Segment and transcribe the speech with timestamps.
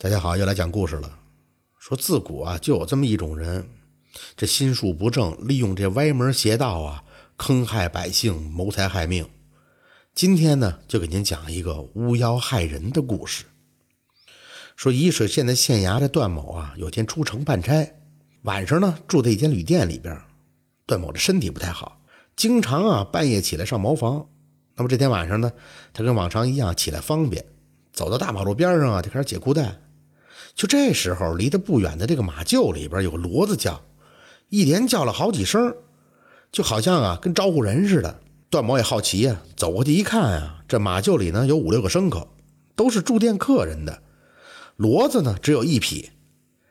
[0.00, 1.18] 大家好，又来讲故事了。
[1.76, 3.68] 说自古啊，就有这么一种人，
[4.36, 7.02] 这心术不正，利用这歪门邪道啊，
[7.36, 9.28] 坑害百姓，谋财害命。
[10.14, 13.46] 今天呢，就给您讲一个巫妖害人的故事。
[14.76, 17.96] 说沂水县的县衙的段某啊，有天出城办差，
[18.42, 20.16] 晚上呢，住在一间旅店里边。
[20.86, 22.00] 段某的身体不太好，
[22.36, 24.28] 经常啊半夜起来上茅房。
[24.76, 25.50] 那么这天晚上呢，
[25.92, 27.44] 他跟往常一样起来方便，
[27.92, 29.76] 走到大马路边上啊，就开始解裤带。
[30.58, 33.80] 就这时候，离得不远的这个马厩里边有个骡子叫，
[34.48, 35.72] 一连叫了好几声，
[36.50, 38.18] 就好像啊跟招呼人似的。
[38.50, 42.34] 段某也好奇呀，走过去一看啊，这马厩里呢有五六个牲口，
[42.74, 44.02] 都是住店客人的，
[44.76, 46.10] 骡子呢只有一匹。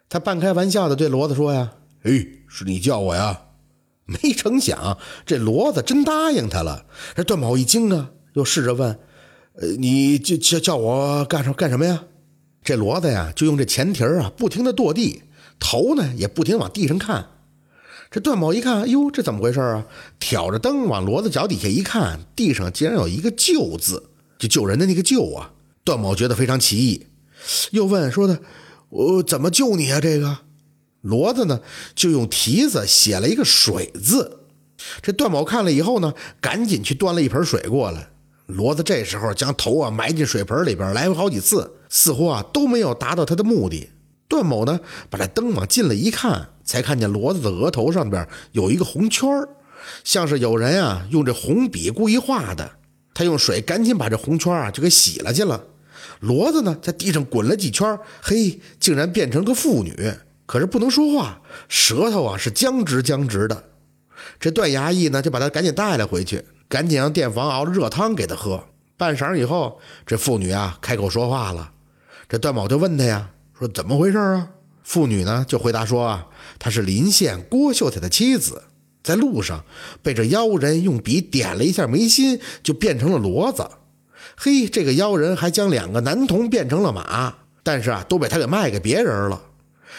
[0.10, 1.72] 他半开玩笑的对骡子说呀
[2.04, 3.44] ：“哎，是你叫我呀？”
[4.04, 6.86] 没成想，这骡子真答应他了。
[7.16, 9.00] 这段某一惊啊，又试着问
[9.56, 12.04] ：“呃，你叫叫叫我干什干什么呀？”
[12.68, 15.24] 这骡子呀，就用这前蹄儿啊，不停的跺地，
[15.58, 17.26] 头呢也不停往地上看。
[18.12, 19.86] 这段某一看，哟，这怎么回事啊？
[20.20, 25.54] 挑着灯往骡子脚底下一看，地上竟然有一个“救”字，就救人的那个“救”啊！
[25.86, 27.08] 段某觉得非常奇异，
[27.72, 28.42] 又问说的
[28.92, 30.40] ：“我怎么救你啊？”这个
[31.02, 31.62] 骡子呢，
[31.96, 34.40] 就用蹄子写了一个“水”字。
[35.02, 38.10] 这段某看了以后呢，赶紧去端了一盆水过来。
[38.50, 43.90] 骡子这时候将头啊埋进水盆里边，来回好几次，似乎啊都没有达到他的目的。
[44.28, 49.48] 段某呢把这灯往近了一看，才看见骡子的额头上边有一个红圈儿
[50.04, 52.72] 像是有人啊用这红笔故意画的。
[53.14, 55.64] 他用水赶紧把这红圈啊就给洗了去了。
[56.22, 60.14] 骡子呢在地上滚了几圈，嘿，竟然变成个妇女，
[60.46, 63.64] 可是不能说话，舌头啊是僵直僵直的。
[64.40, 66.44] 这段衙役呢就把他赶紧带了回去。
[66.70, 68.62] 赶紧让店房熬了热汤给他喝。
[68.98, 71.72] 半晌以后，这妇女啊开口说话了。
[72.30, 74.50] 这段某就问他呀，说怎么回事啊？
[74.84, 76.28] 妇女呢就回答说啊，
[76.60, 78.64] 她是临县郭秀才的妻子，
[79.02, 79.64] 在路上
[80.04, 83.66] 被这妖人用笔点了一下眉心，就变成了骡子。
[84.36, 89.42] 嘿，这个妖人还将两个男童变成了马，但是啊都被他给卖给别人了。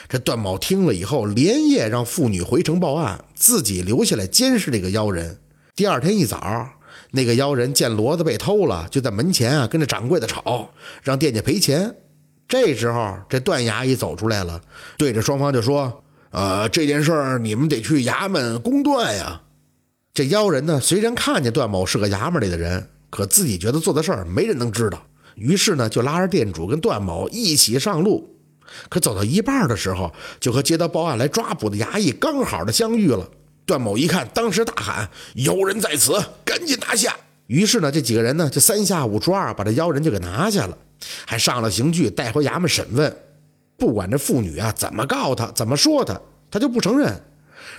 [0.06, 5.40] 这段某听了以后，连夜让妇女回城报案，自己留下来监视这个妖人。
[5.74, 6.68] 第二天一早，
[7.12, 10.70] 那个妖人见骡子被偷了，就在门前啊跟着掌柜的吵，
[11.02, 11.94] 让店家赔钱。
[12.48, 14.58] 这时候，这段衙役走出来了，
[14.96, 19.42] 对着双方就说：“呃，这件事儿你们得去衙门公断呀。”
[20.14, 25.06] 这妖人呢，虽然看见段某是个衙门里的人，可自己觉得做的事儿没人能知道，
[25.36, 28.34] 于是呢，就拉着店主跟段某一起上路。
[28.88, 33.28] 可走到一半的时候，就和接到报案来抓捕的衙役刚好的相遇了。
[33.64, 35.10] 段某一看，当时大喊
[35.44, 36.12] ：“妖人在此，
[36.44, 37.14] 赶紧拿下！”
[37.46, 40.76] 于是呢，这几个人呢就三下五除二把这妖人就给拿下了，
[41.26, 43.16] 还上了刑具，带回衙门审问。
[43.76, 46.20] 不管这妇女啊怎么告他，怎么说他，
[46.50, 47.22] 他就不承认。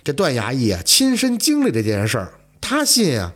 [0.04, 3.34] 这段衙役啊亲身经历这件事儿，他信啊，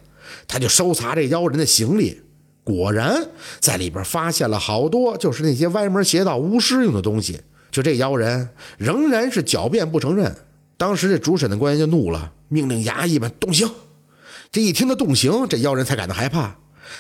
[0.48, 2.22] 他就搜查这妖人的行李，
[2.64, 3.30] 果然
[3.60, 7.42] 在里边发现了好多就是那些歪门邪道巫师用的东西。
[7.72, 10.36] 就这妖人仍然是狡辩不承认。
[10.78, 12.32] 当时这主审的官员就怒了。
[12.50, 13.68] 命令衙役们动刑。
[14.52, 16.56] 这一听他动刑，这妖人才感到害怕。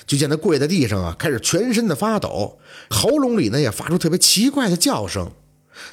[0.05, 5.31] 就见他跪在地上啊，开始全身的发抖，喉咙里呢也发出特别奇怪的叫声。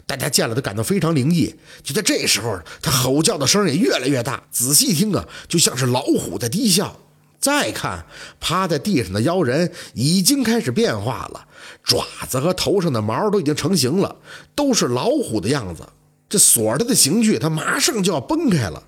[0.06, 1.54] 大家见了都感到非常灵异。
[1.82, 4.42] 就在这时候，他吼叫的声也越来越大。
[4.50, 6.96] 仔细听啊，就像是老虎在低笑。
[7.38, 8.04] 再看
[8.38, 11.46] 趴在地上的妖人，已经开始变化了，
[11.82, 14.16] 爪子和头上的毛都已经成型了，
[14.54, 15.88] 都是老虎的样子。
[16.28, 18.82] 这锁着的刑具，他马上就要崩开了。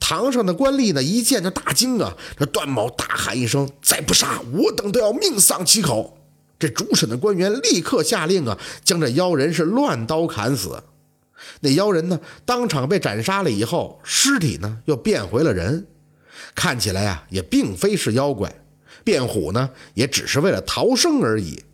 [0.00, 2.16] 堂上的官吏呢，一见就大惊啊！
[2.38, 6.18] 这段某大喊一声：“再不杀，我等都要命丧其口！”
[6.58, 10.82] 这主审的官员立刻下令啊，将这妖人是乱刀砍死。
[11.60, 15.86] 那妖人呢，当场被斩杀了以后，尸体呢又变回了人，
[16.54, 18.54] 看起来啊，也并非是妖怪，
[19.02, 21.64] 变虎呢，也只是为了逃生而已。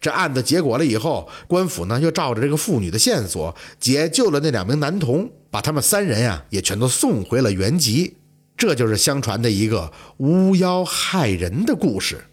[0.00, 8.16] 这案子结果了以后，官府呢又照着这个妇女的线索，解救了那两名男童，把他们三人呀也全都送回了原籍。
[8.56, 12.24] 这就是相传的一个巫妖害人的故事。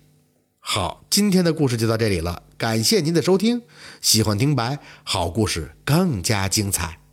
[0.59, 3.61] 好，今天的故事就到这里了，感谢您的收听。
[4.01, 7.04] 喜欢听白好故事更加精彩。